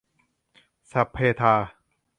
[0.91, 1.55] สัพพะทา